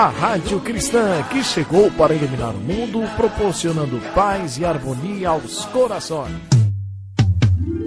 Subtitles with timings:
[0.00, 6.32] A Rádio Cristã que chegou para iluminar o mundo, proporcionando paz e harmonia aos corações.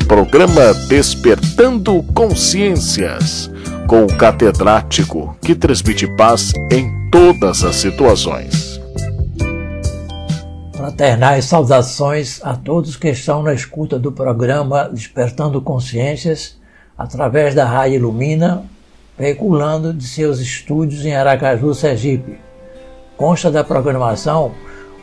[0.07, 3.50] Programa Despertando Consciências,
[3.88, 8.80] com o catedrático que transmite paz em todas as situações.
[10.75, 16.60] Fraternais saudações a todos que estão na escuta do programa Despertando Consciências,
[16.96, 18.71] através da Rádio Ilumina
[19.18, 22.38] veiculando de seus estúdios em Aracaju, Sergipe.
[23.16, 24.52] Consta da programação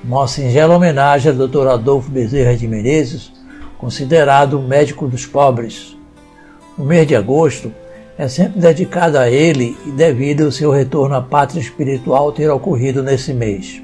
[0.03, 1.69] uma singela homenagem ao Dr.
[1.69, 3.33] Adolfo Bezerra de Menezes,
[3.79, 5.97] considerado o médico dos pobres.
[6.77, 7.73] O mês de agosto
[8.19, 13.03] é sempre dedicado a ele e devido ao seu retorno à pátria espiritual ter ocorrido
[13.03, 13.83] nesse mês.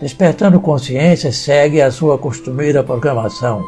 [0.00, 3.64] Despertando Consciência segue a sua costumeira programação,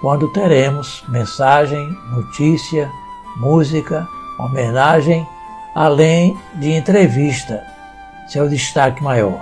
[0.00, 2.90] quando teremos mensagem, notícia,
[3.36, 5.26] música, homenagem,
[5.74, 7.62] além de entrevista,
[8.28, 9.40] seu destaque maior.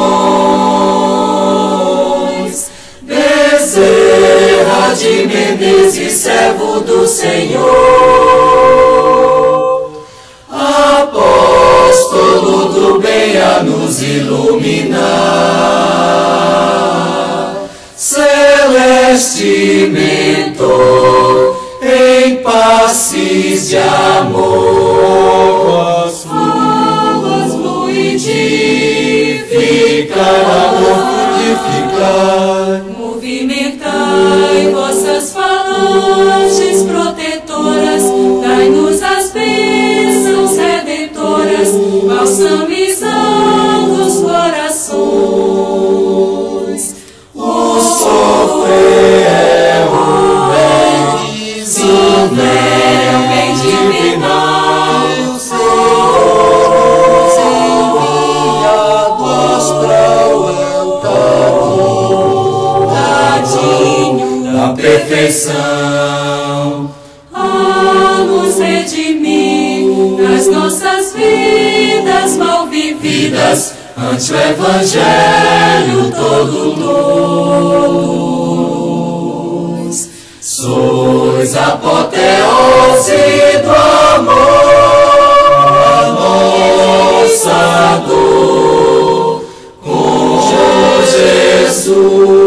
[3.01, 7.67] Bezerra de Menezes, servo do Senhor,
[10.49, 11.45] apóstolo
[12.73, 15.37] do bem a nos iluminar
[18.17, 24.47] celeste mentor, em passes de amor,
[26.03, 28.57] as ruas fluidificar,
[31.38, 32.66] fluidificar,
[65.27, 66.89] perfeição.
[67.33, 69.85] A nos redimir
[70.21, 76.75] nas nossas vidas mal vividas ante o Evangelho todo
[79.83, 80.09] luz.
[80.41, 83.11] Sois apoteose
[83.63, 83.69] do
[84.15, 84.33] amor,
[85.53, 86.07] a
[87.27, 89.44] nossa dor
[89.83, 90.41] com
[91.12, 92.46] Jesus.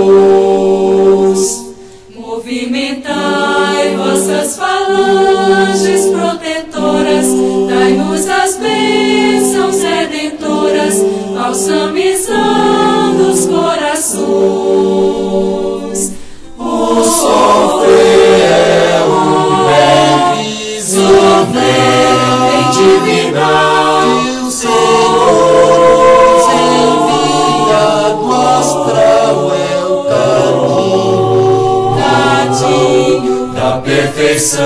[33.80, 34.64] Perfeição.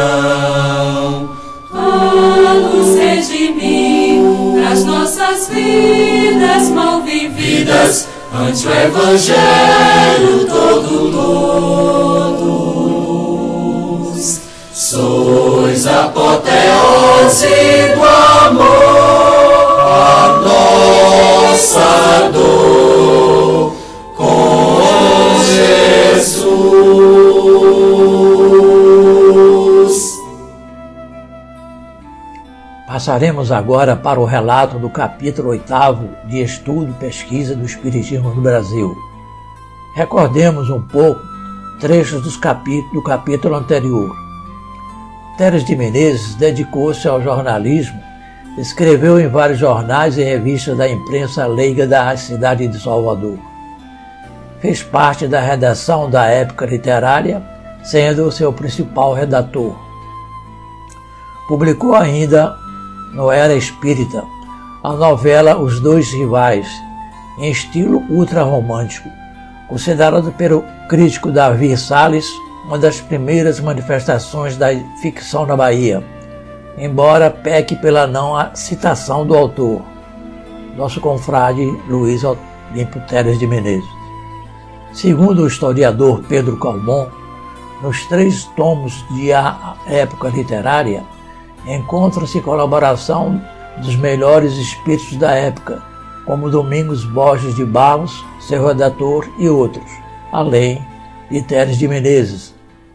[1.73, 4.23] A nos redimir
[4.63, 11.45] nas nossas vidas mal vividas, ante o Evangelho todo luz.
[15.75, 17.47] pois a apoteose
[17.95, 22.94] do amor, a nossa dor
[32.95, 35.67] Passaremos agora para o relato do capítulo 8
[36.29, 38.97] de Estudo e Pesquisa do Espiritismo no Brasil.
[39.97, 41.21] Recordemos um pouco
[41.81, 44.15] trechos dos capítulos, do capítulo anterior.
[45.37, 48.01] Teres de Menezes dedicou-se ao jornalismo,
[48.59, 53.41] escreveu em vários jornais e revistas da imprensa leiga da cidade de Salvador.
[54.61, 57.43] Fez parte da redação da época literária,
[57.83, 59.75] sendo o seu principal redator.
[61.49, 62.57] Publicou ainda,
[63.15, 64.25] no Era Espírita,
[64.83, 66.69] a novela Os Dois Rivais,
[67.39, 69.09] em estilo ultrarromântico,
[69.69, 72.29] considerado pelo crítico Davi Salles
[72.67, 74.69] uma das primeiras manifestações da
[75.01, 76.03] ficção na Bahia,
[76.77, 79.83] embora peque pela não citação do autor,
[80.77, 83.89] nosso confrade Luiz Olimpo Teres de Menezes.
[84.93, 87.07] Segundo o historiador Pedro Calmon,
[87.81, 91.05] nos três tomos de A Época Literária
[91.67, 93.41] encontra-se colaboração
[93.79, 95.83] dos melhores espíritos da época,
[96.27, 99.91] como Domingos Borges de Barros, seu redator e outros,
[100.33, 100.83] além
[101.31, 102.55] de Teres de Menezes,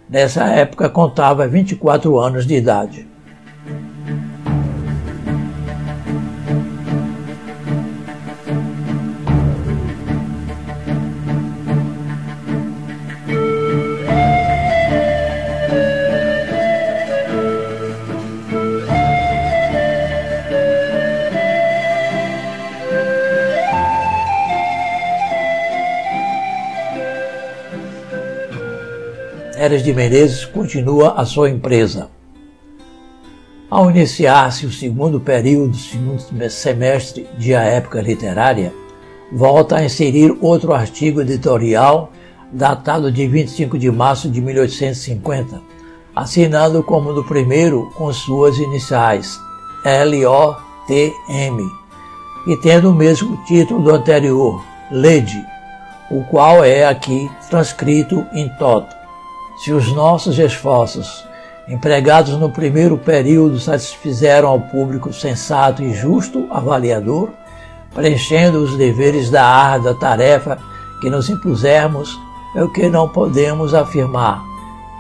[0.10, 3.08] Nessa época contava 24 anos de idade.
[29.90, 32.12] De Menezes continua a sua empresa.
[33.72, 36.22] Ao iniciar-se o segundo período, segundo
[36.52, 38.72] semestre de A Época Literária,
[39.32, 42.12] volta a inserir outro artigo editorial
[42.52, 45.60] datado de 25 de março de 1850,
[46.16, 49.40] assinado como no primeiro com suas iniciais,
[49.84, 51.64] L-O-T-M,
[52.46, 55.44] e tendo o mesmo título do anterior, Lede,
[56.12, 58.99] o qual é aqui transcrito em toto.
[59.60, 61.26] Se os nossos esforços,
[61.68, 67.32] empregados no primeiro período, satisfizeram ao público sensato e justo avaliador,
[67.94, 70.58] preenchendo os deveres da árdua tarefa
[71.02, 72.18] que nos impusermos,
[72.56, 74.42] é o que não podemos afirmar,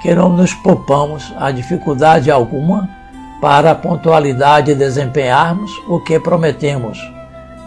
[0.02, 2.90] que não nos poupamos a dificuldade alguma
[3.40, 7.00] para a pontualidade desempenharmos o que prometemos,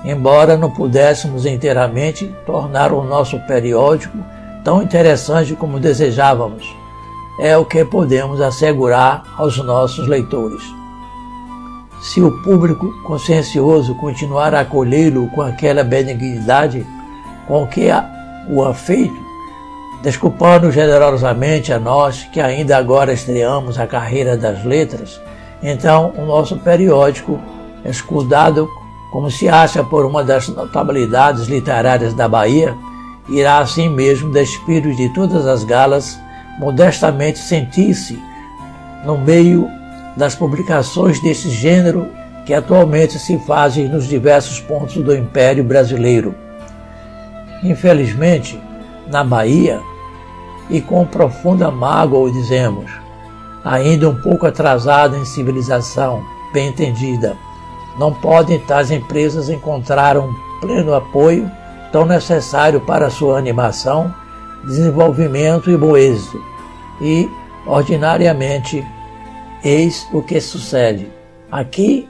[0.04, 4.18] embora não pudéssemos inteiramente tornar o nosso periódico
[4.62, 6.81] tão interessante como desejávamos
[7.42, 10.62] é o que podemos assegurar aos nossos leitores.
[12.00, 16.86] Se o público consciencioso continuar a acolhê-lo com aquela benignidade
[17.48, 17.88] com que
[18.48, 19.20] o ha feito,
[20.04, 25.20] desculpando generosamente a nós que ainda agora estreamos a carreira das letras,
[25.60, 27.40] então o nosso periódico,
[27.84, 28.68] escudado
[29.10, 32.72] como se acha por uma das notabilidades literárias da Bahia,
[33.28, 36.21] irá assim mesmo despir de todas as galas
[36.58, 38.18] modestamente sentir-se
[39.04, 39.68] no meio
[40.16, 42.08] das publicações desse gênero
[42.44, 46.34] que atualmente se fazem nos diversos pontos do Império Brasileiro.
[47.62, 48.60] Infelizmente,
[49.08, 49.80] na Bahia,
[50.68, 52.90] e com profunda mágoa o dizemos,
[53.64, 57.36] ainda um pouco atrasado em civilização, bem entendida,
[57.98, 61.50] não podem tais empresas encontrar um pleno apoio
[61.90, 64.12] tão necessário para sua animação
[64.64, 66.40] desenvolvimento e bom êxito.
[67.00, 67.28] E,
[67.66, 68.84] ordinariamente,
[69.64, 71.08] eis o que sucede.
[71.50, 72.08] Aqui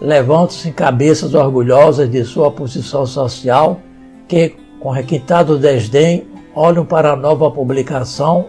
[0.00, 3.80] levantam-se cabeças orgulhosas de sua posição social,
[4.26, 8.46] que, com requintado desdém, olham para a nova publicação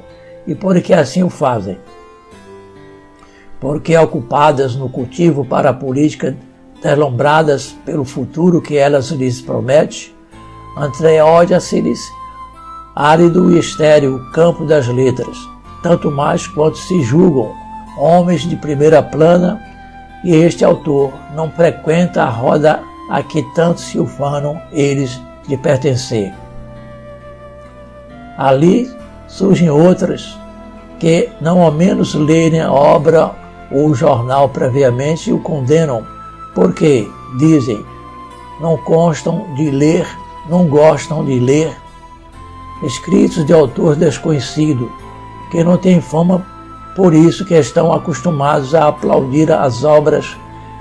[0.48, 1.78] e porque assim o fazem.
[3.60, 6.36] Porque ocupadas no cultivo para a política,
[6.82, 10.16] deslumbradas pelo futuro que elas lhes promete,
[10.78, 12.02] entreolha-se-lhes
[12.96, 15.38] árido e estéril campo das letras,
[15.82, 17.52] tanto mais quanto se julgam
[17.98, 19.62] homens de primeira plana,
[20.24, 26.34] e este autor não frequenta a roda a que tanto se ufanam eles de pertencer.
[28.38, 28.90] Ali
[29.28, 30.38] surgem outras
[31.00, 33.32] que, não ao menos lerem a obra
[33.72, 36.06] ou o jornal previamente, o condenam,
[36.54, 37.84] porque, dizem,
[38.60, 40.06] não constam de ler,
[40.48, 41.76] não gostam de ler
[42.84, 44.92] escritos de autor desconhecido,
[45.50, 46.46] que não tem fama
[46.96, 50.36] por isso que estão acostumados a aplaudir as obras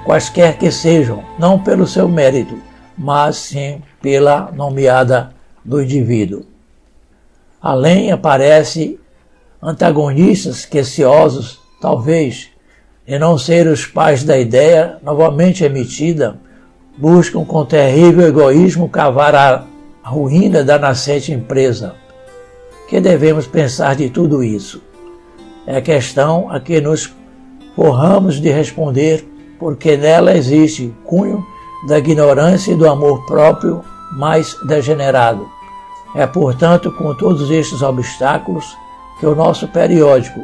[0.04, 2.58] quaisquer que sejam, não pelo seu mérito,
[2.96, 5.30] mas sim pela nomeada
[5.64, 6.44] do indivíduo.
[7.60, 8.98] Além aparece
[9.62, 12.48] antagonistas quesciosos, talvez,
[13.06, 16.38] e não ser os pais da ideia novamente emitida,
[16.96, 19.64] buscam com terrível egoísmo cavar a
[20.02, 21.94] ruína da nascente empresa.
[22.88, 24.82] Que devemos pensar de tudo isso?
[25.66, 27.14] É a questão a que nos
[27.76, 29.26] forramos de responder,
[29.58, 31.44] porque nela existe cunho
[31.86, 35.48] da ignorância e do amor próprio mais degenerado.
[36.14, 38.76] É, portanto, com todos estes obstáculos
[39.18, 40.40] que o nosso periódico,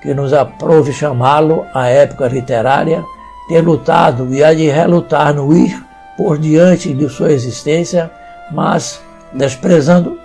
[0.00, 3.04] que nos aprove chamá-lo a época literária,
[3.48, 5.82] tem lutado e há de relutar no ir
[6.16, 8.10] por diante de sua existência,
[8.52, 9.00] mas
[9.32, 10.18] desprezando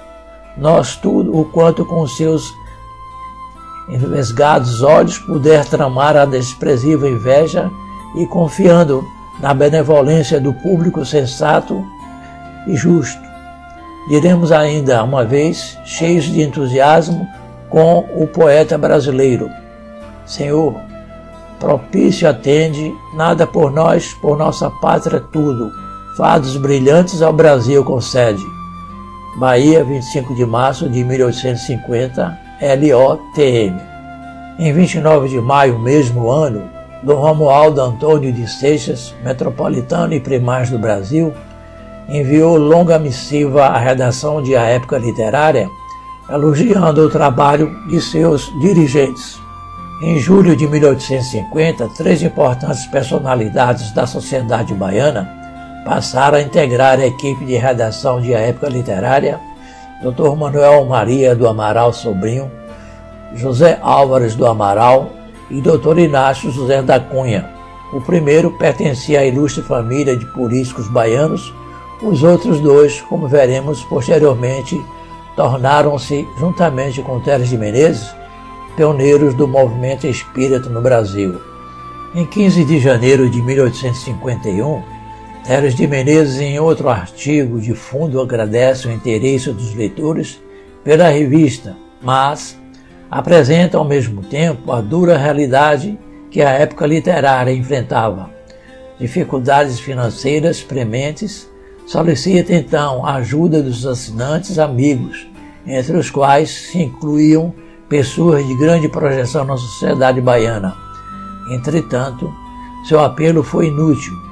[0.58, 2.54] nós tudo o quanto com seus
[3.90, 7.70] envesgados olhos puder tramar a desprezível inveja
[8.16, 9.04] e confiando
[9.40, 11.84] na benevolência do público sensato
[12.68, 13.22] e justo.
[14.08, 17.28] Diremos ainda uma vez, cheios de entusiasmo,
[17.70, 19.50] com o poeta brasileiro:
[20.26, 20.76] Senhor,
[21.60, 25.72] propício atende, nada por nós, por nossa pátria tudo,
[26.16, 28.44] fados brilhantes ao Brasil concede.
[29.38, 33.82] Bahia, 25 de março de 1850, LOTM.
[34.60, 36.70] Em 29 de maio, mesmo ano,
[37.02, 41.34] Dom Romualdo Antônio de Seixas, metropolitano e primaz do Brasil,
[42.08, 45.68] enviou longa missiva à redação de A Época Literária,
[46.30, 49.42] elogiando o trabalho de seus dirigentes.
[50.04, 55.43] Em julho de 1850, três importantes personalidades da sociedade baiana
[55.86, 59.40] passaram a integrar a equipe de redação de A Época Literária,
[60.02, 60.36] Dr.
[60.36, 62.52] Manuel Maria do Amaral Sobrinho,
[63.36, 65.10] José Álvares do Amaral
[65.50, 66.00] e Dr.
[66.00, 67.50] Inácio José da Cunha.
[67.92, 71.54] O primeiro pertencia à ilustre família de políticos baianos,
[72.02, 74.84] os outros dois, como veremos posteriormente,
[75.36, 78.14] tornaram-se, juntamente com Teres de Menezes,
[78.76, 81.40] pioneiros do movimento espírita no Brasil.
[82.14, 84.84] Em 15 de janeiro de 1851,
[85.44, 90.42] Teres de Menezes, em outro artigo de fundo, agradece o interesse dos leitores
[90.86, 92.58] pela revista, mas
[93.12, 96.00] apresenta ao mesmo tempo a dura realidade
[96.32, 98.30] que a época literária enfrentava.
[98.98, 101.50] Dificuldades financeiras prementes,
[101.86, 105.28] solicita então a ajuda dos assinantes amigos,
[105.68, 107.54] entre os quais se incluíam
[107.90, 110.74] pessoas de grande projeção na sociedade baiana.
[111.52, 112.34] Entretanto,
[112.88, 114.23] seu apelo foi inútil,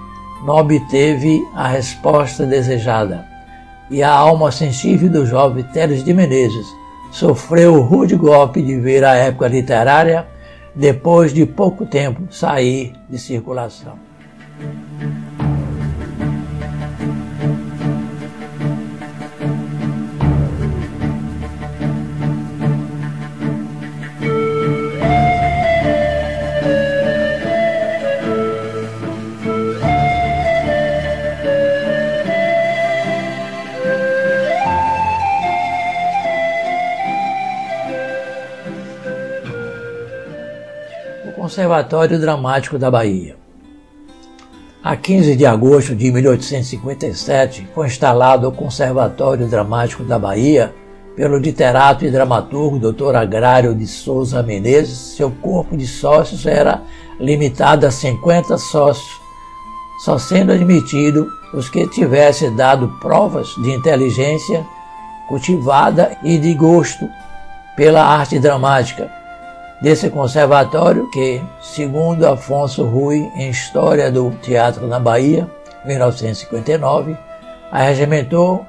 [0.45, 3.25] não obteve a resposta desejada,
[3.89, 6.67] e a alma sensível do jovem Teres de Menezes
[7.11, 10.25] sofreu o rude golpe de ver a época literária
[10.73, 13.95] depois de pouco tempo sair de circulação.
[41.51, 43.35] Conservatório Dramático da Bahia.
[44.81, 50.73] A 15 de agosto de 1857 foi instalado o Conservatório Dramático da Bahia
[51.13, 53.17] pelo literato e dramaturgo Dr.
[53.17, 54.97] Agrário de Souza Menezes.
[55.17, 56.81] Seu corpo de sócios era
[57.19, 59.19] limitado a 50 sócios,
[60.05, 64.65] só sendo admitido os que tivessem dado provas de inteligência
[65.27, 67.09] cultivada e de gosto
[67.75, 69.19] pela arte dramática
[69.81, 75.49] desse conservatório que, segundo Afonso Rui, em História do Teatro na Bahia,
[75.85, 77.17] 1959,
[77.71, 78.65] arregimentou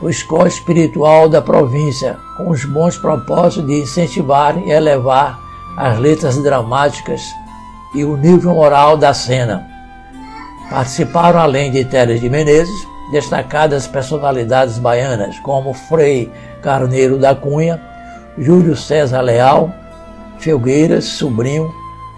[0.00, 5.38] o escola espiritual da província, com os bons propósitos de incentivar e elevar
[5.76, 7.22] as letras dramáticas
[7.94, 9.66] e o nível moral da cena.
[10.68, 16.30] Participaram, além de Teres de Menezes, destacadas personalidades baianas como Frei
[16.62, 17.80] Carneiro da Cunha,
[18.38, 19.72] Júlio César Leal,
[20.42, 21.72] Felgueiras, Sobrinho,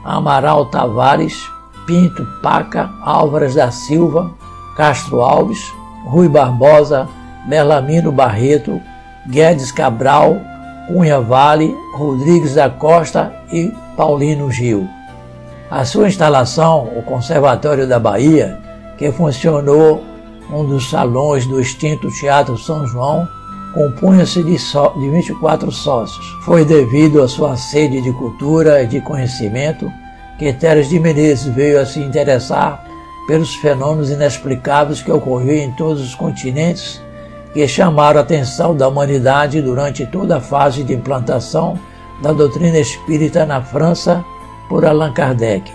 [0.04, 1.48] Amaral Tavares,
[1.86, 4.32] Pinto Paca, Álvares da Silva,
[4.76, 5.72] Castro Alves,
[6.06, 7.08] Rui Barbosa,
[7.46, 8.80] Belamino Barreto,
[9.28, 10.36] Guedes Cabral,
[10.88, 14.88] Cunha Vale, Rodrigues da Costa e Paulino Gil.
[15.70, 18.58] A sua instalação, o Conservatório da Bahia,
[18.96, 20.02] que funcionou
[20.50, 23.28] um dos salões do extinto Teatro São João,
[23.74, 26.24] compunha-se de, so, de 24 sócios.
[26.44, 29.92] Foi devido à sua sede de cultura e de conhecimento
[30.38, 32.84] que Teres de Menezes veio a se interessar
[33.26, 37.02] pelos fenômenos inexplicáveis que ocorriam em todos os continentes
[37.52, 41.78] que chamaram a atenção da humanidade durante toda a fase de implantação
[42.20, 44.24] da doutrina espírita na França
[44.68, 45.70] por Allan Kardec.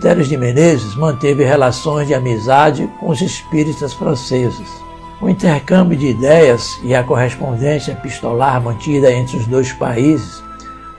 [0.00, 4.85] Teres de Menezes manteve relações de amizade com os espíritas franceses.
[5.20, 10.42] O intercâmbio de ideias e a correspondência epistolar mantida entre os dois países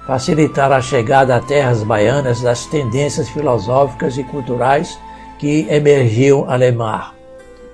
[0.07, 4.97] facilitaram a chegada a terras baianas das tendências filosóficas e culturais
[5.37, 7.13] que emergiam a Lemar.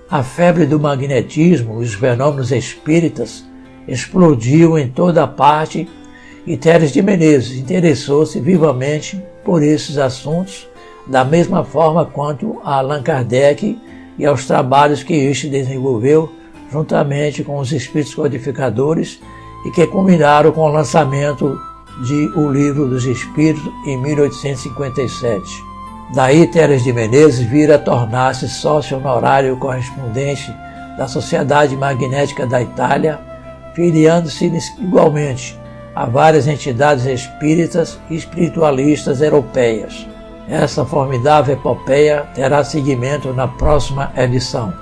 [0.09, 3.45] A febre do magnetismo os fenômenos espíritas
[3.87, 5.87] explodiu em toda parte
[6.45, 10.67] e Teres de Menezes interessou-se vivamente por esses assuntos,
[11.07, 13.79] da mesma forma quanto a Allan Kardec
[14.17, 16.31] e aos trabalhos que este desenvolveu
[16.71, 19.19] juntamente com os espíritos codificadores
[19.65, 21.57] e que culminaram com o lançamento
[22.05, 25.63] de O Livro dos Espíritos em 1857.
[26.13, 30.53] Daí Teres de Menezes vira tornar-se sócio honorário correspondente
[30.97, 33.19] da Sociedade Magnética da Itália,
[33.73, 34.45] filiando-se
[34.79, 35.57] igualmente
[35.95, 40.07] a várias entidades espíritas e espiritualistas europeias.
[40.47, 44.73] Essa formidável epopeia terá seguimento na próxima edição.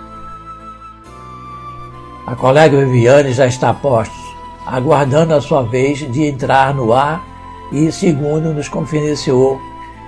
[2.26, 4.18] A colega Viviane já está a postos,
[4.66, 7.22] aguardando a sua vez de entrar no ar
[7.72, 9.60] e, segundo nos confidenciou,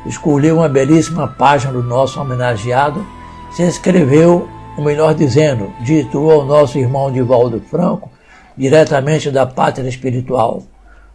[0.05, 3.05] escolheu uma belíssima página do nosso homenageado,
[3.51, 8.09] se escreveu, o melhor dizendo, ditou ao nosso irmão Divaldo Franco,
[8.57, 10.63] diretamente da pátria espiritual,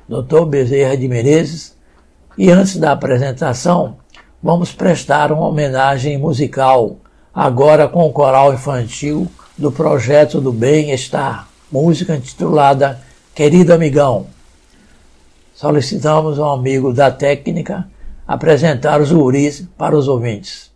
[0.09, 0.45] Dr.
[0.47, 1.77] Bezerra de Menezes,
[2.37, 3.97] e antes da apresentação,
[4.43, 6.97] vamos prestar uma homenagem musical,
[7.35, 9.27] agora com o coral infantil
[9.57, 13.01] do Projeto do Bem-Estar, música intitulada
[13.35, 14.27] Querido Amigão.
[15.55, 17.89] Solicitamos ao amigo da técnica
[18.27, 20.68] apresentar os uris para os ouvintes.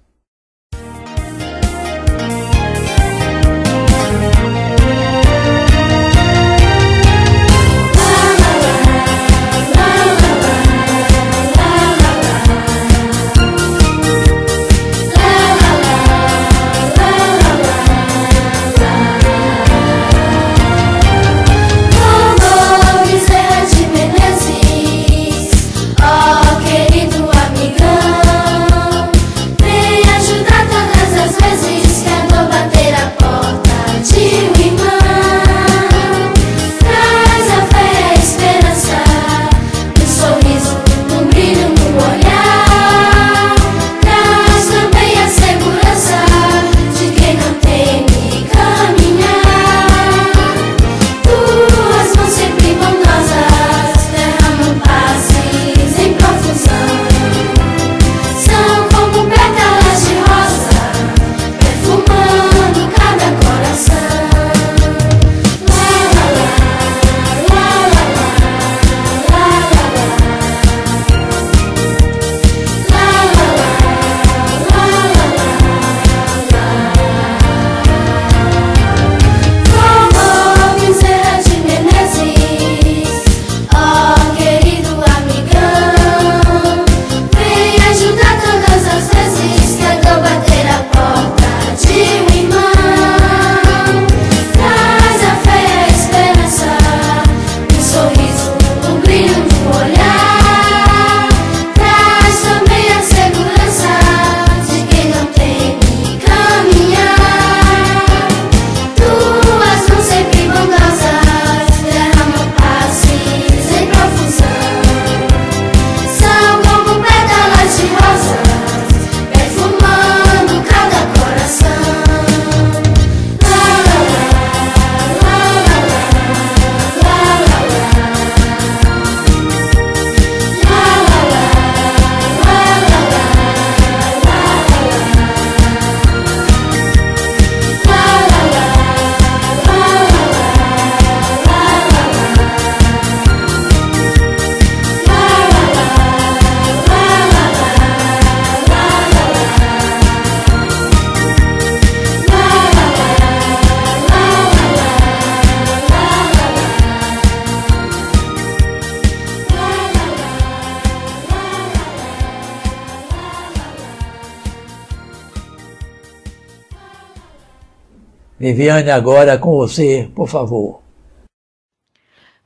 [168.43, 170.81] Viviane, agora com você, por favor.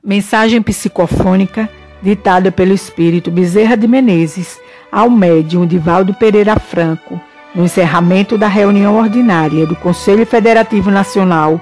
[0.03, 1.67] Mensagem psicofônica
[2.03, 4.59] ditada pelo espírito Bezerra de Menezes
[4.91, 7.19] ao médium Divaldo Pereira Franco,
[7.55, 11.59] no encerramento da reunião ordinária do Conselho Federativo Nacional,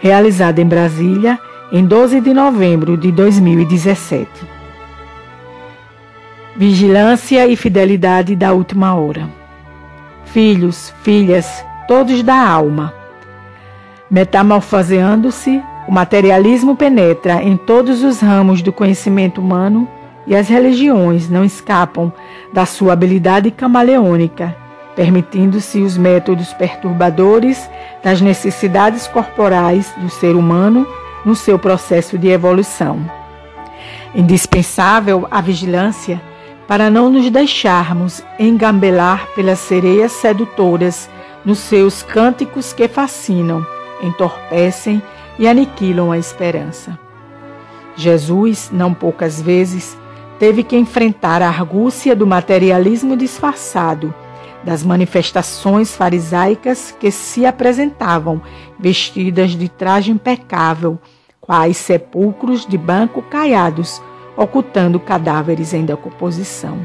[0.00, 1.38] realizada em Brasília
[1.72, 4.28] em 12 de novembro de 2017.
[6.54, 9.30] Vigilância e fidelidade da última hora.
[10.26, 13.00] Filhos, filhas, todos da alma.
[14.12, 19.88] Metamorfoseando-se, o materialismo penetra em todos os ramos do conhecimento humano
[20.26, 22.12] e as religiões não escapam
[22.52, 24.54] da sua habilidade camaleônica,
[24.94, 27.70] permitindo-se os métodos perturbadores
[28.04, 30.86] das necessidades corporais do ser humano
[31.24, 33.00] no seu processo de evolução.
[34.14, 36.20] Indispensável a vigilância
[36.68, 41.08] para não nos deixarmos engambelar pelas sereias sedutoras
[41.46, 43.66] nos seus cânticos que fascinam,
[44.02, 45.02] entorpecem
[45.38, 46.98] e aniquilam a esperança.
[47.96, 49.96] Jesus, não poucas vezes,
[50.38, 54.12] teve que enfrentar a argúcia do materialismo disfarçado,
[54.64, 58.40] das manifestações farisaicas que se apresentavam
[58.78, 60.98] vestidas de traje impecável,
[61.40, 64.00] quais sepulcros de banco caiados,
[64.36, 66.78] ocultando cadáveres em decomposição.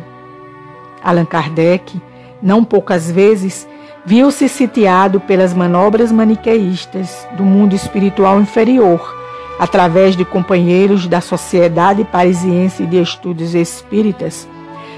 [1.04, 2.02] Allan Kardec,
[2.42, 3.68] não poucas vezes,
[4.08, 9.14] viu-se sitiado pelas manobras maniqueístas do mundo espiritual inferior
[9.60, 14.48] através de companheiros da Sociedade Parisiense de Estudos Espíritas,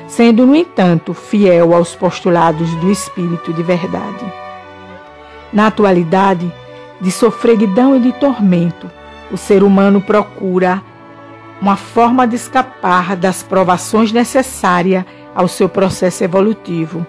[0.08, 4.32] sendo, no entanto, fiel aos postulados do Espírito de verdade.
[5.52, 6.54] Na atualidade,
[7.02, 8.92] de sofreguidão e de tormento,
[9.32, 10.84] o ser humano procura
[11.60, 17.08] uma forma de escapar das provações necessárias ao seu processo evolutivo.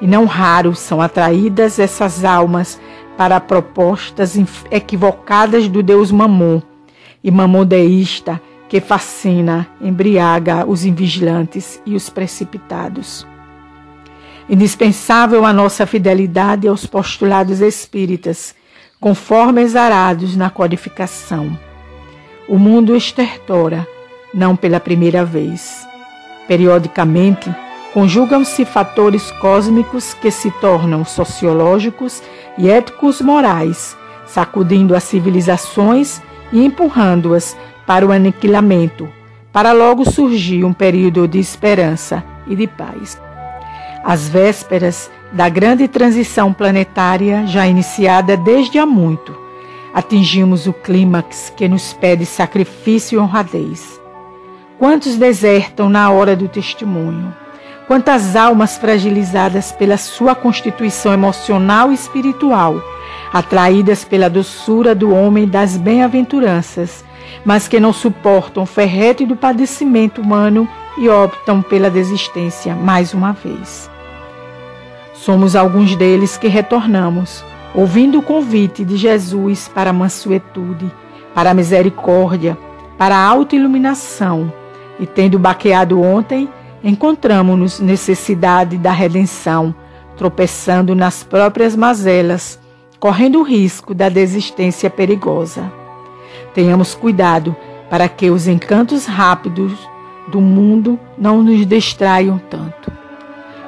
[0.00, 2.80] E não raro são atraídas essas almas
[3.16, 4.36] para propostas
[4.70, 6.62] equivocadas do Deus Mamon,
[7.22, 13.26] e mamodeísta que fascina, embriaga os invigilantes e os precipitados.
[14.48, 18.54] Indispensável a nossa fidelidade aos postulados espíritas,
[19.00, 21.58] conforme exarados na codificação.
[22.48, 23.86] O mundo estertora,
[24.32, 25.86] não pela primeira vez.
[26.46, 27.54] Periodicamente,
[27.92, 32.22] conjugam-se fatores cósmicos que se tornam sociológicos
[32.56, 33.96] e éticos morais,
[34.26, 36.20] sacudindo as civilizações
[36.52, 39.08] e empurrando-as para o aniquilamento,
[39.52, 43.20] para logo surgir um período de esperança e de paz.
[44.04, 49.36] As vésperas da grande transição planetária, já iniciada desde há muito,
[49.92, 54.00] atingimos o clímax que nos pede sacrifício e honradez.
[54.78, 57.34] Quantos desertam na hora do testemunho?
[57.88, 62.80] Quantas almas fragilizadas pela sua constituição emocional e espiritual
[63.32, 67.04] atraídas pela doçura do homem das bem-aventuranças,
[67.44, 73.32] mas que não suportam o ferrete do padecimento humano e optam pela desistência mais uma
[73.32, 73.90] vez.
[75.14, 80.90] Somos alguns deles que retornamos, ouvindo o convite de Jesus para a mansuetude,
[81.34, 82.56] para a misericórdia,
[82.96, 84.52] para a autoiluminação,
[84.98, 86.48] e tendo baqueado ontem,
[86.82, 89.74] encontramos-nos necessidade da redenção,
[90.16, 92.58] tropeçando nas próprias mazelas,
[92.98, 95.70] correndo o risco da desistência perigosa.
[96.54, 97.54] Tenhamos cuidado
[97.88, 99.72] para que os encantos rápidos
[100.28, 102.92] do mundo não nos distraiam tanto.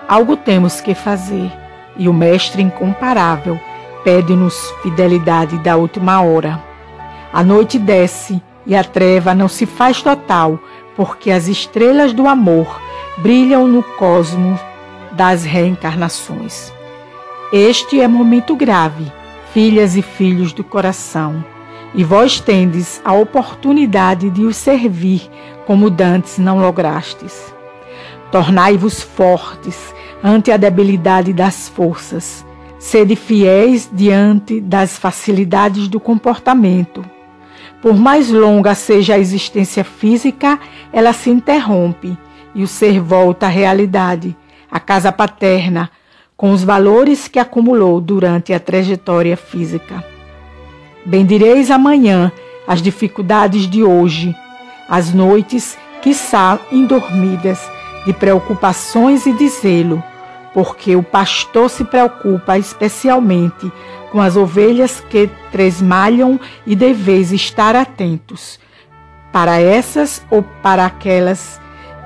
[0.09, 1.51] Algo temos que fazer
[1.97, 3.59] e o Mestre incomparável
[4.05, 6.63] pede-nos fidelidade da última hora.
[7.33, 10.59] A noite desce e a treva não se faz total,
[10.97, 12.81] porque as estrelas do amor
[13.23, 14.59] brilham no cosmos
[15.13, 16.73] das reencarnações.
[17.53, 19.13] Este é momento grave
[19.53, 21.45] filhas e filhos do coração,
[21.93, 25.29] e vós tendes a oportunidade de os servir
[25.67, 27.53] como dantes não lograstes.
[28.31, 32.47] Tornai-vos fortes ante a debilidade das forças,
[32.79, 37.05] sede fiéis diante das facilidades do comportamento.
[37.83, 40.61] Por mais longa seja a existência física,
[40.93, 42.17] ela se interrompe
[42.55, 44.37] e o ser volta à realidade,
[44.71, 45.91] à casa paterna,
[46.37, 50.05] com os valores que acumulou durante a trajetória física.
[51.05, 52.33] Bendireis amanhã
[52.67, 54.35] as dificuldades de hoje,
[54.89, 57.61] as noites, quiçá indormidas,
[58.07, 60.03] de preocupações e de zelo,
[60.55, 63.71] porque o pastor se preocupa especialmente
[64.11, 68.59] com as ovelhas que tresmalham e deveis estar atentos,
[69.33, 71.61] para essas ou para aquelas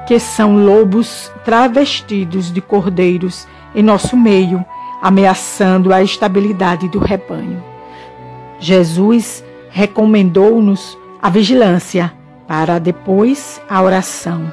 [0.07, 4.65] que são lobos travestidos de cordeiros em nosso meio,
[5.03, 7.63] ameaçando a estabilidade do rebanho.
[8.59, 12.13] Jesus recomendou-nos a vigilância,
[12.47, 14.53] para depois a oração.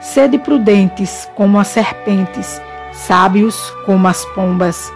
[0.00, 2.60] Sede prudentes como as serpentes,
[2.92, 4.92] sábios como as pombas.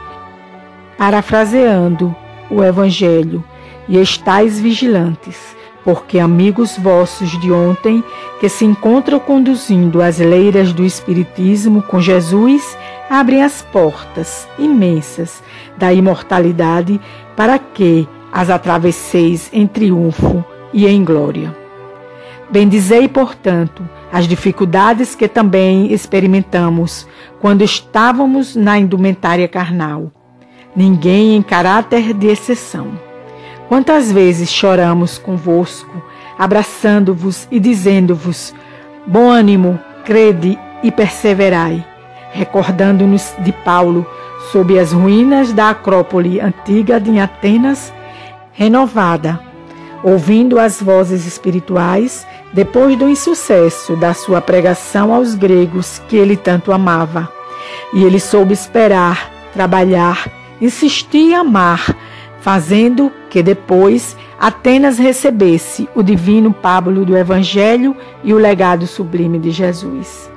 [0.96, 2.14] Parafraseando
[2.50, 3.44] o Evangelho,
[3.88, 8.02] e estais vigilantes, porque amigos vossos de ontem,
[8.40, 12.76] que se encontram conduzindo as leiras do Espiritismo com Jesus,
[13.08, 15.42] abrem as portas imensas
[15.76, 17.00] da imortalidade
[17.36, 20.42] para que as atravesseis em triunfo
[20.72, 21.54] e em glória.
[22.50, 27.06] Bendizei, portanto, as dificuldades que também experimentamos
[27.40, 30.10] quando estávamos na indumentária carnal.
[30.74, 33.13] Ninguém em caráter de exceção.
[33.68, 36.02] Quantas vezes choramos convosco,
[36.38, 38.54] abraçando-vos e dizendo-vos:
[39.06, 41.84] Bom ânimo, crede e perseverai,
[42.32, 44.06] recordando-nos de Paulo
[44.52, 47.92] sob as ruínas da Acrópole antiga de Atenas,
[48.52, 49.40] renovada,
[50.02, 56.70] ouvindo as vozes espirituais depois do insucesso da sua pregação aos gregos que ele tanto
[56.70, 57.32] amava.
[57.94, 60.28] E ele soube esperar, trabalhar,
[60.60, 61.96] insistir e amar
[62.44, 69.50] fazendo que depois Atenas recebesse o divino pábulo do Evangelho e o legado sublime de
[69.50, 70.30] Jesus.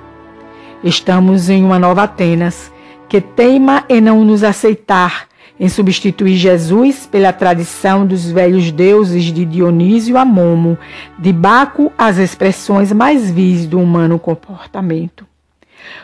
[0.82, 2.72] Estamos em uma nova Atenas
[3.10, 5.28] que teima em não nos aceitar,
[5.60, 10.78] em substituir Jesus pela tradição dos velhos deuses de Dionísio a Momo,
[11.20, 15.28] de Baco as expressões mais vis do humano comportamento.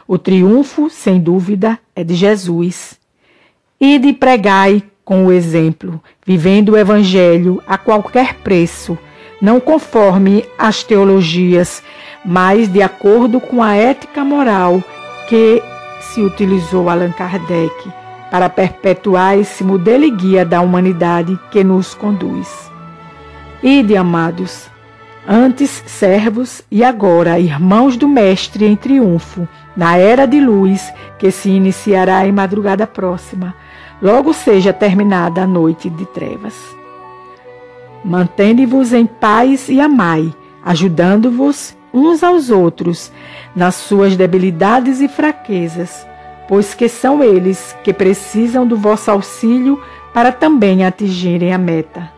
[0.06, 3.00] O triunfo, sem dúvida, é de Jesus.
[3.80, 8.98] E de pregai com o exemplo, vivendo o Evangelho a qualquer preço,
[9.42, 11.84] não conforme as teologias,
[12.26, 14.82] mas de acordo com a ética moral
[15.28, 15.62] que
[16.00, 17.92] se utilizou Allan Kardec
[18.32, 22.72] para perpetuar esse modelo e guia da humanidade que nos conduz.
[23.62, 24.68] Ide, amados,
[25.28, 31.50] antes servos e agora irmãos do Mestre em triunfo, na era de luz que se
[31.50, 33.54] iniciará em madrugada próxima
[34.04, 36.54] logo seja terminada a noite de trevas.
[38.04, 43.14] Mantende-vos em paz e amai, ajudando-vos uns aos outros
[43.56, 46.06] nas suas debilidades e fraquezas,
[46.50, 49.82] pois que são eles que precisam do vosso auxílio
[50.14, 52.12] para também atingirem a meta.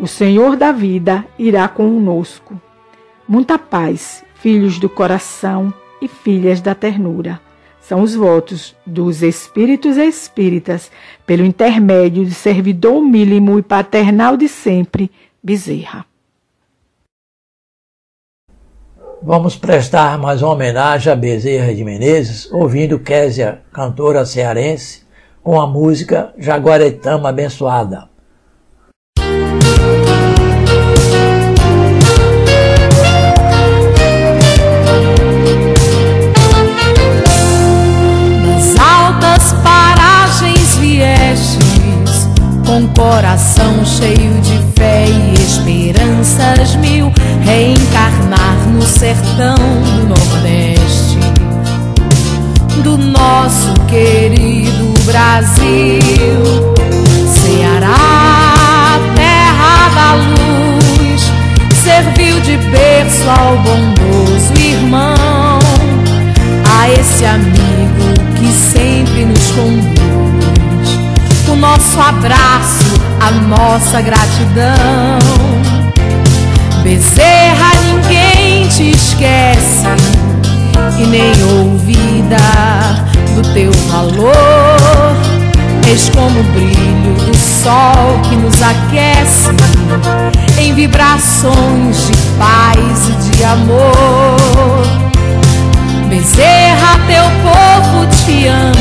[0.00, 2.60] O Senhor da vida irá conosco.
[3.26, 7.40] Muita paz, filhos do coração e filhas da ternura
[7.88, 10.90] são os votos dos espíritos espíritas,
[11.24, 15.10] pelo intermédio do servidor mínimo e paternal de sempre,
[15.42, 16.04] Bezerra.
[19.22, 25.06] Vamos prestar mais uma homenagem a Bezerra de Menezes, ouvindo Késia, cantora cearense,
[25.42, 28.10] com a música Jaguaretama Abençoada.
[42.78, 47.12] Com coração cheio de fé e esperanças mil,
[47.42, 51.18] reencarnar no sertão do Nordeste,
[52.84, 56.74] do nosso querido Brasil,
[57.26, 61.32] Ceará, terra da luz,
[61.82, 65.58] serviu de berço ao bondoso irmão,
[66.78, 70.27] a esse amigo que sempre nos conduz
[71.58, 75.18] nosso abraço, a nossa gratidão.
[76.82, 79.84] Bezerra, ninguém te esquece
[80.98, 82.36] e nem ouvida
[83.34, 85.16] do teu valor.
[85.90, 89.48] És como o brilho do sol que nos aquece
[90.58, 94.82] em vibrações de paz e de amor.
[96.08, 98.77] Bezerra, teu povo te ama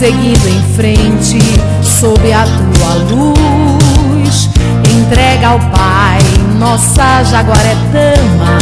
[0.00, 1.38] seguindo em frente
[1.82, 4.48] sob a tua luz.
[4.90, 6.18] Entrega ao Pai
[6.58, 8.58] nossa jaguaretama,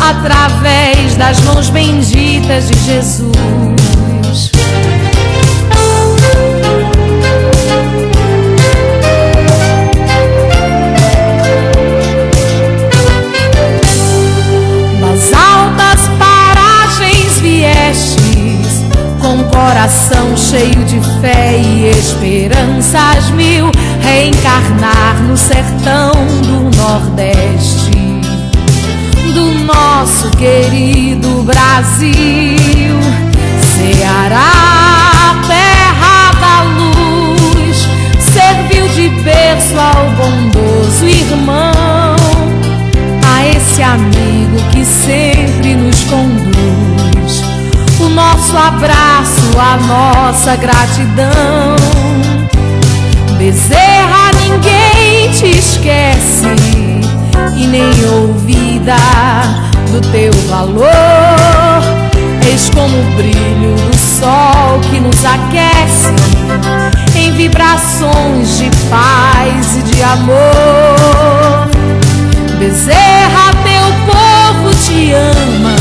[0.00, 3.77] através das mãos benditas de Jesus.
[19.58, 27.90] Coração cheio de fé e esperanças mil, reencarnar no sertão do Nordeste,
[29.34, 33.00] do nosso querido Brasil,
[33.74, 37.88] Ceará, terra da luz,
[38.32, 42.14] serviu de berço ao bondoso irmão,
[43.56, 46.47] esse amigo que sempre nos conduz.
[48.18, 51.76] Nosso abraço, a nossa gratidão.
[53.38, 56.48] Bezerra, ninguém te esquece
[57.56, 58.96] e nem ouvida
[59.92, 60.88] do teu valor.
[62.44, 66.12] Eis como o brilho do sol que nos aquece
[67.14, 71.68] em vibrações de paz e de amor.
[72.58, 75.76] Bezerra, teu povo te ama,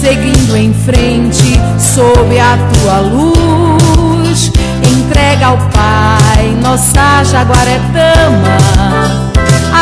[0.00, 4.50] seguindo em frente sob a tua luz.
[4.82, 8.56] Entrega ao Pai nossa jaguaretama,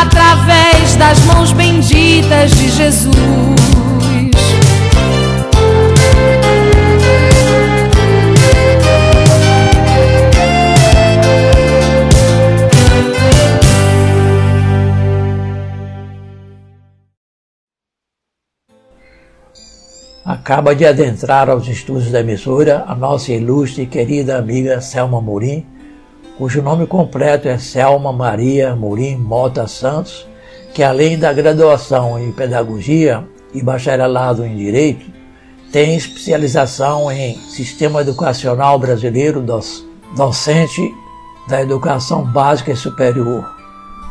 [0.02, 3.77] através das mãos benditas de Jesus.
[20.48, 25.66] Acaba de adentrar aos estudos da emissora a nossa ilustre e querida amiga Selma Morim,
[26.38, 30.26] cujo nome completo é Selma Maria Morim Mota Santos,
[30.72, 35.04] que além da graduação em Pedagogia e bacharelado em Direito,
[35.70, 39.44] tem especialização em Sistema Educacional Brasileiro,
[40.16, 40.94] docente
[41.46, 43.46] da Educação Básica e Superior,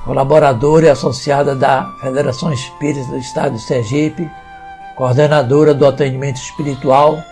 [0.05, 4.29] colaboradora e associada da Federação Espírita do Estado de Sergipe,
[4.97, 7.23] coordenadora do atendimento espiritual,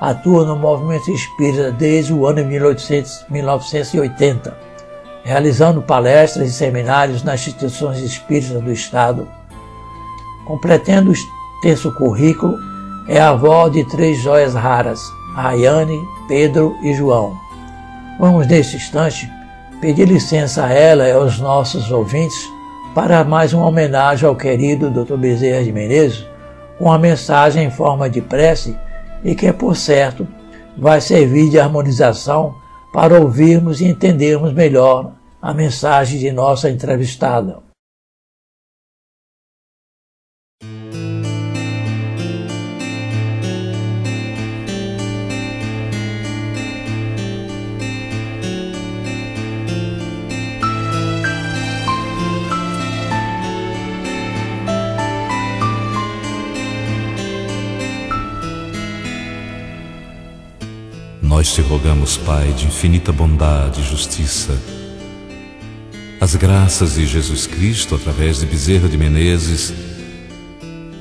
[0.00, 4.58] atua no movimento espírita desde o ano 1800, 1980,
[5.22, 9.28] realizando palestras e seminários nas instituições espíritas do Estado.
[10.44, 12.58] Completando o extenso currículo,
[13.06, 15.00] é avó de três joias raras,
[15.36, 17.36] Rayane, Pedro e João.
[18.18, 19.30] Vamos, neste instante,
[19.80, 22.50] pedir licença a ela e aos nossos ouvintes
[22.92, 25.16] para mais uma homenagem ao querido Dr.
[25.16, 26.31] Bezerra de Menezes,
[26.82, 28.76] uma mensagem em forma de prece
[29.22, 30.26] e que, por certo,
[30.76, 32.56] vai servir de harmonização
[32.92, 37.71] para ouvirmos e entendermos melhor a mensagem de nossa entrevistada.
[61.42, 64.56] Nós te rogamos, Pai, de infinita bondade e justiça,
[66.20, 69.74] as graças de Jesus Cristo através de Bezerra de Menezes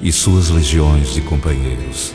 [0.02, 2.12] e suas legiões de companheiros.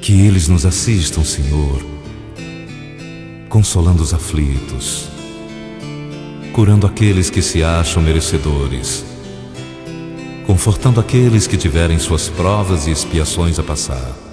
[0.00, 1.84] Que eles nos assistam, Senhor,
[3.50, 5.10] consolando os aflitos,
[6.54, 9.04] curando aqueles que se acham merecedores,
[10.46, 14.25] confortando aqueles que tiverem suas provas e expiações a passar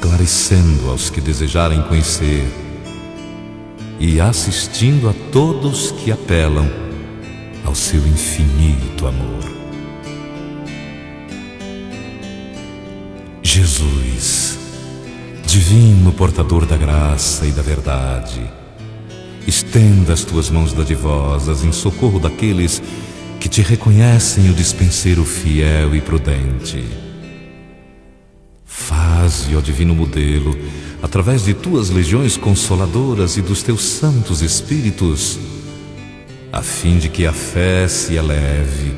[0.00, 2.50] esclarecendo aos que desejarem conhecer
[3.98, 6.66] e assistindo a todos que apelam
[7.66, 9.44] ao seu infinito amor.
[13.42, 14.58] Jesus,
[15.44, 18.40] divino portador da graça e da verdade,
[19.46, 22.82] estenda as tuas mãos dadivosas em socorro daqueles
[23.38, 27.09] que te reconhecem o dispenseiro fiel e prudente
[29.30, 30.58] Faze, ó divino modelo,
[31.00, 35.38] através de tuas legiões consoladoras e dos teus santos espíritos,
[36.52, 38.92] a fim de que a fé se eleve,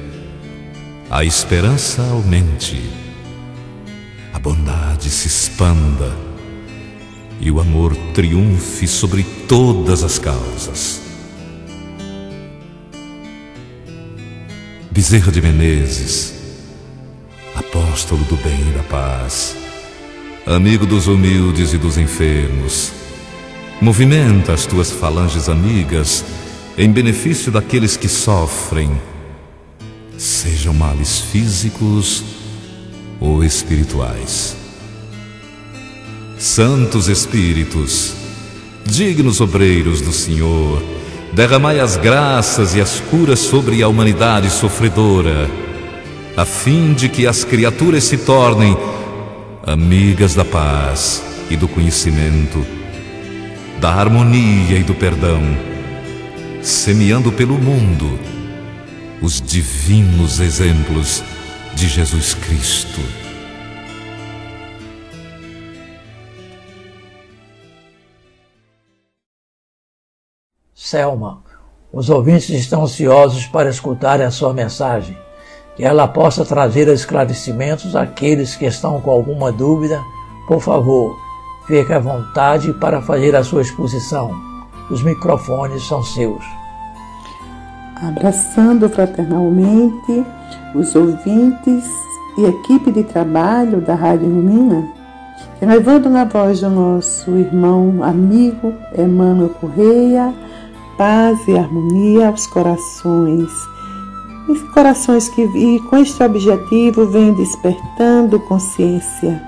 [1.10, 2.82] a esperança aumente,
[4.32, 6.16] a bondade se expanda
[7.38, 11.02] e o amor triunfe sobre todas as causas.
[14.90, 16.32] Bezerra de Menezes,
[17.54, 19.61] apóstolo do bem e da paz,
[20.46, 22.92] amigo dos humildes e dos enfermos.
[23.80, 26.24] Movimenta as tuas falanges amigas
[26.76, 28.90] em benefício daqueles que sofrem,
[30.16, 32.24] sejam males físicos
[33.20, 34.56] ou espirituais.
[36.38, 38.14] Santos Espíritos,
[38.84, 40.82] dignos obreiros do Senhor,
[41.32, 45.48] derramai as graças e as curas sobre a humanidade sofredora,
[46.36, 48.76] a fim de que as criaturas se tornem
[49.64, 52.66] amigas da paz e do conhecimento,
[53.80, 55.40] da harmonia e do perdão,
[56.60, 58.18] semeando pelo mundo
[59.20, 61.22] os divinos exemplos
[61.74, 63.00] de Jesus Cristo.
[70.74, 71.42] Selma,
[71.92, 75.16] Os ouvintes estão ansiosos para escutar a sua mensagem,
[75.76, 80.00] que ela possa trazer esclarecimentos àqueles que estão com alguma dúvida.
[80.46, 81.16] Por favor,
[81.66, 84.30] fique à vontade para fazer a sua exposição.
[84.90, 86.44] Os microfones são seus.
[87.96, 90.26] Abraçando fraternalmente
[90.74, 91.84] os ouvintes
[92.36, 94.88] e equipe de trabalho da Rádio Lumina,
[95.60, 100.34] levando na voz do nosso irmão amigo Emmanuel Correia,
[100.98, 103.71] paz e harmonia aos corações.
[104.48, 109.40] E corações que e com este objetivo vem despertando consciência.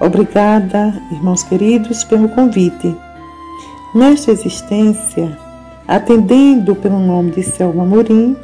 [0.00, 2.96] Obrigada, irmãos queridos, pelo convite.
[3.94, 5.38] Nesta existência,
[5.86, 8.36] atendendo pelo nome de Selma Morim,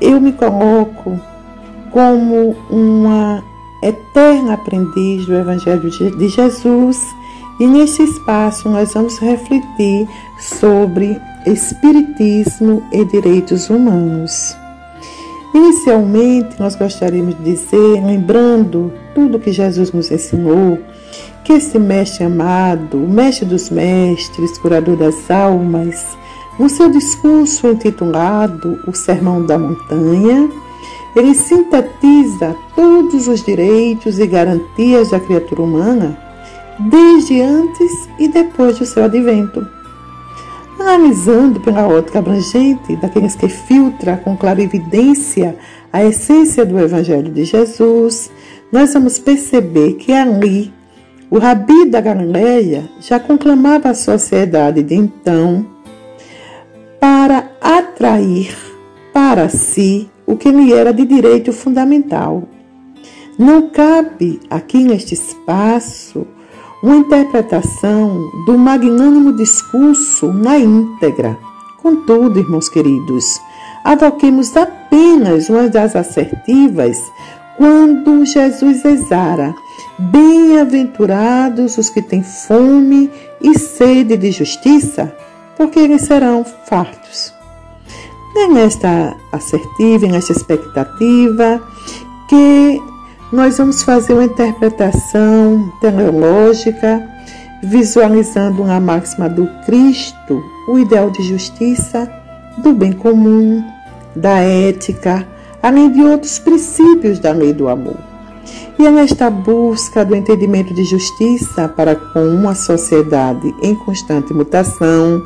[0.00, 1.18] eu me coloco
[1.90, 3.42] como uma
[3.82, 7.14] eterna aprendiz do Evangelho de Jesus
[7.58, 10.06] e nesse espaço nós vamos refletir
[10.38, 14.56] sobre Espiritismo e direitos humanos.
[15.54, 20.78] Inicialmente, nós gostaríamos de dizer, lembrando tudo que Jesus nos ensinou,
[21.44, 26.16] que esse mestre amado, o mestre dos mestres, curador das almas,
[26.58, 30.48] no seu discurso intitulado O Sermão da Montanha,
[31.14, 36.18] ele sintetiza todos os direitos e garantias da criatura humana
[36.78, 39.75] desde antes e depois do seu advento.
[40.78, 45.56] Analisando pela ótica abrangente daqueles que filtra com clarividência
[45.92, 48.30] a essência do Evangelho de Jesus,
[48.70, 50.72] nós vamos perceber que ali
[51.30, 55.66] o Rabi da Galileia já conclamava a sociedade de então
[57.00, 58.54] para atrair
[59.12, 62.42] para si o que lhe era de direito fundamental.
[63.38, 66.26] Não cabe aqui neste espaço
[66.82, 71.38] uma interpretação do magnânimo discurso na íntegra.
[71.82, 73.40] Contudo, irmãos queridos,
[73.84, 76.98] avoquemos apenas uma das assertivas
[77.56, 79.54] quando Jesus exara:
[79.98, 83.10] Bem-aventurados os que têm fome
[83.40, 85.14] e sede de justiça,
[85.56, 87.32] porque eles serão fartos.
[88.50, 91.62] Nesta assertiva, nesta expectativa,
[92.28, 92.82] que
[93.32, 97.02] nós vamos fazer uma interpretação teleológica,
[97.62, 102.10] visualizando uma máxima do Cristo, o ideal de justiça,
[102.58, 103.64] do bem comum,
[104.14, 105.26] da ética,
[105.62, 107.96] além de outros princípios da lei do amor.
[108.78, 115.22] E é nesta busca do entendimento de justiça para com uma sociedade em constante mutação,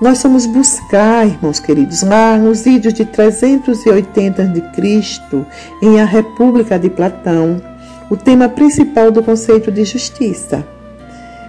[0.00, 5.44] nós vamos buscar, irmãos queridos, lá nos vídeos de 380 de Cristo,
[5.82, 7.60] em A República de Platão,
[8.08, 10.64] o tema principal do conceito de justiça,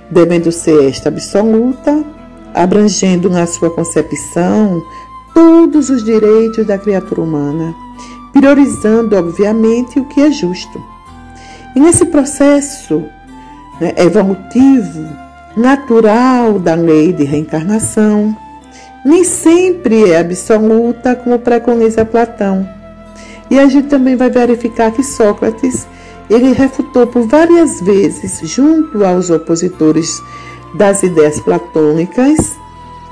[0.09, 2.03] devendo ser esta absoluta,
[2.51, 4.81] abrangendo na sua concepção
[5.33, 7.75] todos os direitos da criatura humana,
[8.33, 10.83] priorizando, obviamente, o que é justo.
[11.75, 13.03] E nesse processo
[13.79, 15.07] né, evolutivo,
[15.59, 18.35] natural da lei de reencarnação,
[19.03, 22.67] nem sempre é absoluta, como preconiza Platão.
[23.51, 25.85] E a gente também vai verificar que Sócrates
[26.29, 30.21] ele refutou por várias vezes, junto aos opositores
[30.75, 32.37] das ideias platônicas,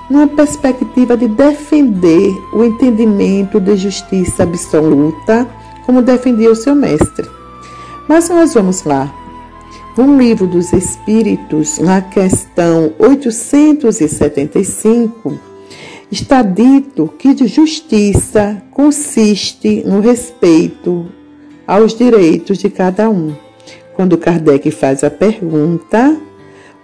[0.09, 5.45] uma perspectiva de defender o entendimento de justiça absoluta,
[5.85, 7.29] como defendia o seu mestre.
[8.07, 9.11] Mas nós vamos lá
[10.05, 15.39] no livro dos Espíritos, na questão 875,
[16.11, 21.07] está dito que justiça consiste no respeito
[21.65, 23.33] aos direitos de cada um.
[23.95, 26.15] Quando Kardec faz a pergunta,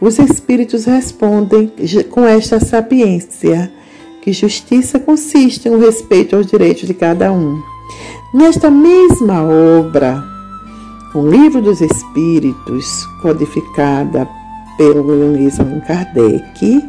[0.01, 1.71] os espíritos respondem
[2.09, 3.71] com esta sapiência,
[4.23, 7.61] que justiça consiste no respeito aos direitos de cada um.
[8.33, 10.32] Nesta mesma obra,
[11.13, 14.27] o Livro dos Espíritos, codificada
[14.77, 16.83] pelo Luiz Allan Kardec,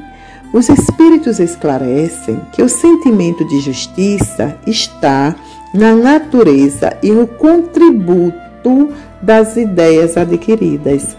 [0.52, 5.34] os Espíritos esclarecem que o sentimento de justiça está
[5.74, 8.88] na natureza e no contributo
[9.20, 11.14] das ideias adquiridas.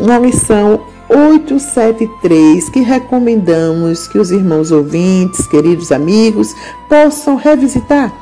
[0.00, 6.54] Na lição 873, que recomendamos que os irmãos ouvintes, queridos amigos,
[6.88, 8.12] possam revisitar.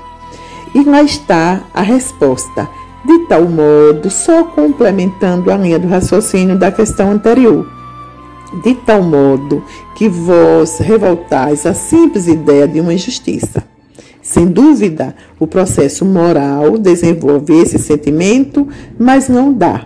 [0.74, 2.68] E lá está a resposta
[3.04, 7.66] de tal modo, só complementando a linha do raciocínio da questão anterior,
[8.62, 9.64] de tal modo
[9.96, 13.64] que vós revoltais a simples ideia de uma injustiça.
[14.22, 19.84] Sem dúvida, o processo moral desenvolve esse sentimento, mas não dá.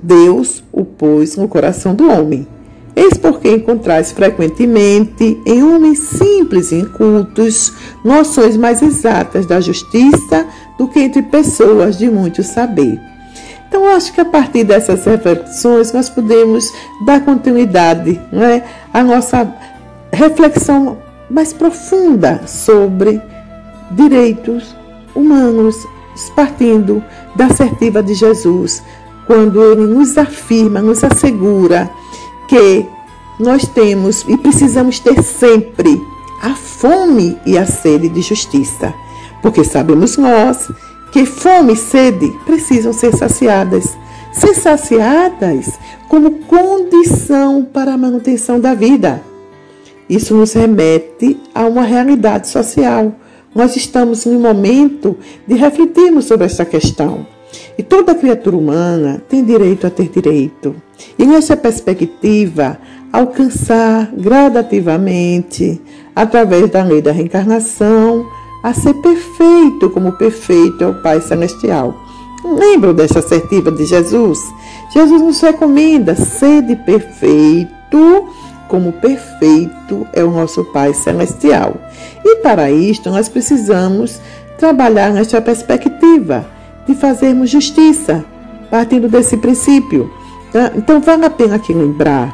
[0.00, 2.46] Deus o pôs no coração do homem.
[2.94, 7.72] Eis porque encontrais frequentemente em homens simples e incultos
[8.04, 10.46] noções mais exatas da justiça
[10.78, 13.00] do que entre pessoas de muito saber.
[13.68, 16.72] Então, acho que a partir dessas reflexões nós podemos
[17.04, 18.62] dar continuidade é,
[18.92, 19.52] à nossa
[20.12, 20.98] reflexão
[21.28, 23.20] mais profunda sobre
[23.90, 24.76] direitos
[25.14, 25.76] humanos,
[26.36, 27.02] partindo
[27.34, 28.82] da assertiva de Jesus,
[29.26, 31.90] quando ele nos afirma, nos assegura
[32.48, 32.86] que
[33.40, 36.00] nós temos e precisamos ter sempre
[36.42, 38.94] a fome e a sede de justiça,
[39.44, 40.70] porque sabemos nós
[41.12, 43.94] que fome e sede precisam ser saciadas,
[44.32, 45.78] ser saciadas
[46.08, 49.22] como condição para a manutenção da vida.
[50.08, 53.12] Isso nos remete a uma realidade social.
[53.54, 55.14] Nós estamos em um momento
[55.46, 57.26] de refletirmos sobre essa questão.
[57.76, 60.74] E toda criatura humana tem direito a ter direito.
[61.18, 62.78] E nessa perspectiva,
[63.12, 65.78] alcançar gradativamente,
[66.16, 68.26] através da lei da reencarnação,
[68.64, 71.94] a ser perfeito como perfeito é o Pai Celestial.
[72.42, 74.38] Lembram dessa assertiva de Jesus?
[74.90, 78.26] Jesus nos recomenda ser de perfeito
[78.66, 81.74] como perfeito é o nosso Pai Celestial.
[82.24, 84.18] E para isto nós precisamos
[84.56, 86.46] trabalhar nesta perspectiva
[86.86, 88.24] de fazermos justiça,
[88.70, 90.10] partindo desse princípio.
[90.74, 92.32] Então vale a pena aqui lembrar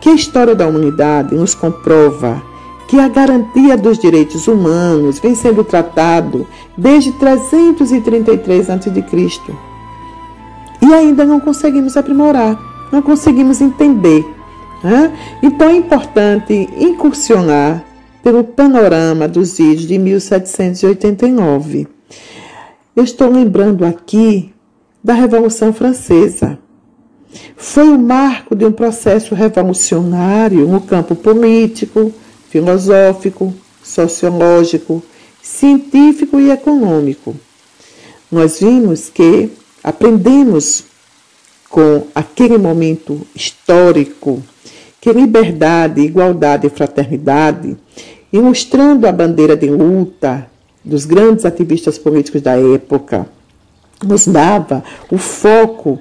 [0.00, 2.49] que a história da humanidade nos comprova
[2.90, 6.44] que a garantia dos direitos humanos vem sendo tratado
[6.76, 8.90] desde 333 a.C.
[10.82, 12.58] E ainda não conseguimos aprimorar,
[12.90, 14.26] não conseguimos entender.
[14.82, 15.16] Né?
[15.40, 17.84] Então é importante incursionar
[18.24, 21.86] pelo panorama dos vídeos de 1789.
[22.96, 24.52] Eu estou lembrando aqui
[25.02, 26.58] da Revolução Francesa.
[27.56, 32.12] Foi o marco de um processo revolucionário no campo político,
[32.50, 35.02] filosófico, sociológico,
[35.40, 37.34] científico e econômico.
[38.30, 39.50] Nós vimos que
[39.82, 40.84] aprendemos
[41.68, 44.42] com aquele momento histórico
[45.00, 47.76] que liberdade, igualdade e fraternidade,
[48.32, 50.46] ilustrando a bandeira de luta
[50.84, 53.26] dos grandes ativistas políticos da época,
[54.04, 56.00] nos dava o foco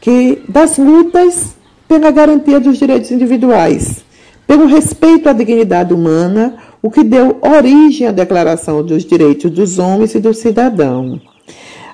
[0.00, 1.54] que das lutas
[1.86, 4.04] pela garantia dos direitos individuais,
[4.50, 10.12] pelo respeito à dignidade humana, o que deu origem à Declaração dos Direitos dos Homens
[10.16, 11.20] e do Cidadão.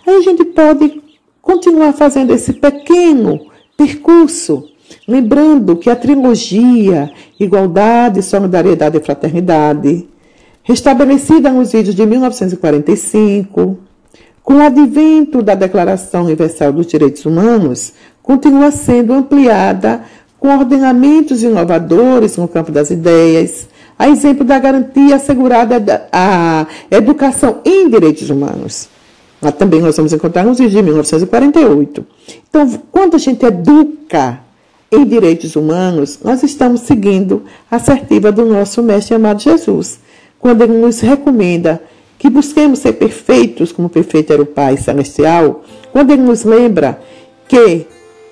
[0.07, 1.02] Aí a gente pode
[1.42, 4.70] continuar fazendo esse pequeno percurso,
[5.07, 10.09] lembrando que a trilogia Igualdade, Solidariedade e Fraternidade
[10.62, 13.76] restabelecida nos vídeos de 1945,
[14.42, 17.92] com o advento da Declaração Universal dos Direitos Humanos,
[18.22, 20.04] continua sendo ampliada
[20.39, 23.68] com ordenamentos inovadores no campo das ideias,
[23.99, 28.89] a exemplo da garantia assegurada à educação em direitos humanos.
[29.41, 32.07] Lá também nós vamos encontrar nos vídeos de 1948.
[32.49, 34.41] Então, quando a gente educa
[34.91, 39.99] em direitos humanos, nós estamos seguindo a assertiva do nosso mestre amado Jesus
[40.39, 41.82] quando ele nos recomenda
[42.18, 47.01] que busquemos ser perfeitos, como perfeito era o Pai Celestial, quando ele nos lembra
[47.49, 47.87] que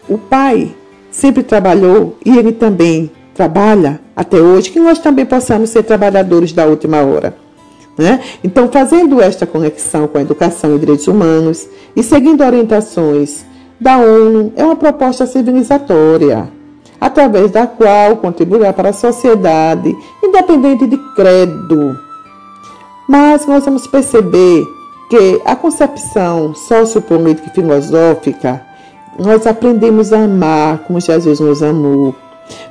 [0.08, 0.74] o Pai
[1.14, 6.66] sempre trabalhou e ele também trabalha até hoje, que nós também possamos ser trabalhadores da
[6.66, 7.36] última hora.
[7.96, 8.20] Né?
[8.42, 13.44] Então, fazendo esta conexão com a educação e direitos humanos e seguindo orientações
[13.80, 16.48] da ONU, é uma proposta civilizatória
[17.00, 21.96] através da qual contribuirá para a sociedade, independente de credo.
[23.08, 24.64] Mas nós vamos perceber
[25.08, 28.73] que a concepção sociopolítica e filosófica,
[29.18, 32.14] nós aprendemos a amar como Jesus nos amou.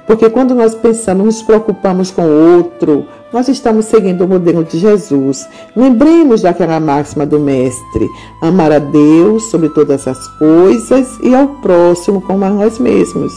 [0.05, 4.77] Porque quando nós pensamos, nos preocupamos com o outro, nós estamos seguindo o modelo de
[4.77, 5.47] Jesus.
[5.75, 8.07] Lembremos daquela máxima do Mestre:
[8.41, 13.33] amar a Deus sobre todas as coisas e ao próximo como a nós mesmos.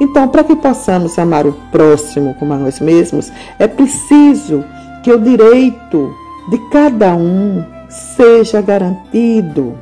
[0.00, 4.64] Então, para que possamos amar o próximo como a nós mesmos, é preciso
[5.02, 6.14] que o direito
[6.48, 9.74] de cada um seja garantido.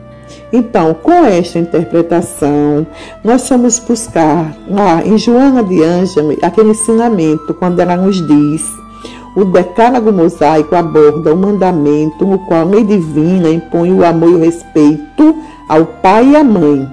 [0.52, 2.86] Então, com esta interpretação,
[3.24, 8.62] nós vamos buscar lá em Joana de Ângelo aquele ensinamento, quando ela nos diz:
[9.36, 14.34] o decálogo mosaico aborda o mandamento no qual a lei divina impõe o amor e
[14.34, 15.36] o respeito
[15.68, 16.88] ao pai e à mãe.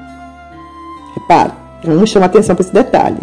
[1.14, 3.22] Repare, Vamos chamar atenção para esse detalhe.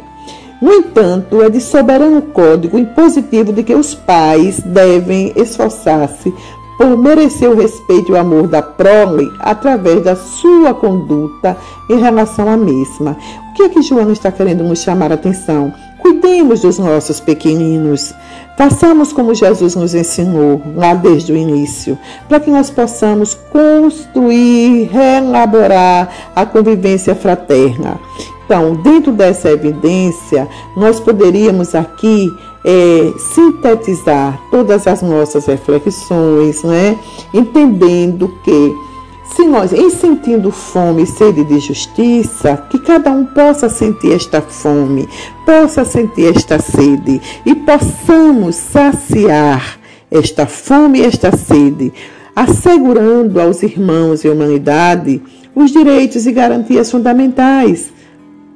[0.61, 6.33] No entanto, é de soberano código impositivo de que os pais devem esforçar-se
[6.77, 11.57] por merecer o respeito e o amor da prole através da sua conduta
[11.89, 13.17] em relação à mesma.
[13.51, 18.13] O que é que Joana está querendo nos chamar a atenção Cuidemos dos nossos pequeninos.
[18.59, 21.97] Façamos como Jesus nos ensinou lá desde o início,
[22.29, 28.01] para que nós possamos construir, reelaborar a convivência fraterna.
[28.45, 32.29] Então, dentro dessa evidência, nós poderíamos aqui
[32.65, 36.99] é, sintetizar todas as nossas reflexões, né?
[37.35, 38.75] entendendo que
[39.35, 44.43] se nós, em sentindo fome e sede de justiça, que cada um possa sentir esta
[44.43, 45.09] fome,
[45.47, 49.79] possa sentir esta sede e possamos saciar
[50.11, 51.93] esta fome e esta sede,
[52.37, 55.23] assegurando aos irmãos e humanidade
[55.55, 57.91] os direitos e garantias fundamentais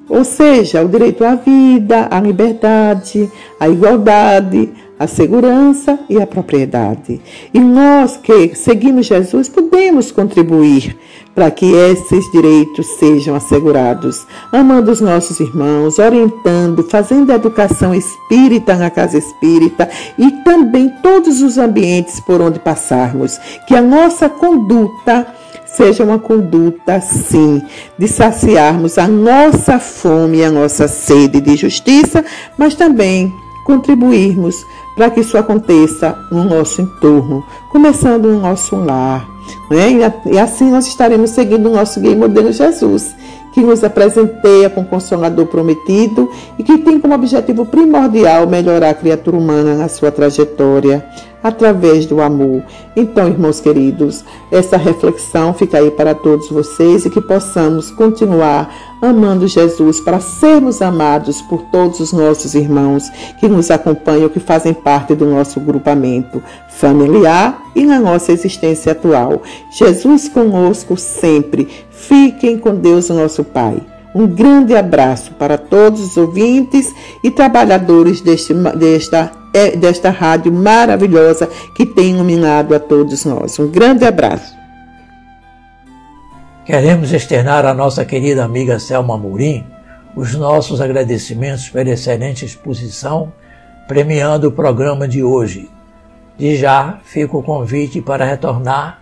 [0.09, 7.21] ou seja, o direito à vida, à liberdade, à igualdade, à segurança e à propriedade.
[7.53, 10.97] E nós que seguimos Jesus podemos contribuir
[11.35, 18.89] para que esses direitos sejam assegurados, amando os nossos irmãos, orientando, fazendo educação espírita na
[18.89, 19.87] casa espírita
[20.19, 23.39] e também todos os ambientes por onde passarmos,
[23.69, 25.27] que a nossa conduta
[25.77, 27.61] seja uma conduta, sim,
[27.99, 32.25] de saciarmos a nossa fome e a nossa sede de justiça,
[32.57, 33.31] mas também
[33.67, 34.65] contribuirmos
[34.97, 39.29] para que isso aconteça no nosso entorno, começando no nosso lar.
[39.71, 40.13] Né?
[40.33, 43.15] E assim nós estaremos seguindo o nosso guia modelo Jesus,
[43.53, 48.95] que nos apresenteia com o Consolador prometido e que tem como objetivo primordial melhorar a
[48.95, 51.05] criatura humana na sua trajetória
[51.47, 52.63] através do amor.
[52.97, 59.47] Então, irmãos queridos, essa reflexão fica aí para todos vocês e que possamos continuar amando
[59.47, 65.15] Jesus para sermos amados por todos os nossos irmãos que nos acompanham, que fazem parte
[65.15, 69.43] do nosso grupamento familiar e na nossa existência atual.
[69.71, 71.69] Jesus conosco sempre.
[71.91, 73.81] Fiquem com Deus, nosso Pai.
[74.15, 76.91] Um grande abraço para todos os ouvintes
[77.23, 79.31] e trabalhadores deste, desta
[79.77, 83.59] desta rádio maravilhosa que tem iluminado a todos nós.
[83.59, 84.55] Um grande abraço.
[86.65, 89.65] Queremos externar à nossa querida amiga Selma Mourim
[90.17, 93.33] os nossos agradecimentos pela excelente exposição,
[93.87, 95.71] premiando o programa de hoje.
[96.39, 99.01] De já fica o convite para retornar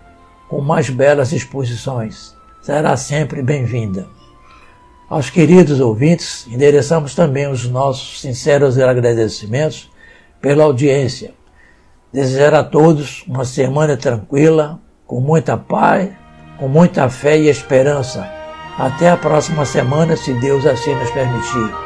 [0.49, 2.35] com mais belas exposições.
[2.61, 4.07] Será sempre bem-vinda.
[5.09, 9.91] Aos queridos ouvintes, endereçamos também os nossos sinceros agradecimentos
[10.45, 11.33] pela audiência.
[12.13, 16.11] Desejar a todos uma semana tranquila, com muita paz,
[16.59, 18.31] com muita fé e esperança.
[18.79, 21.84] Até a próxima semana, se Deus assim nos permitir.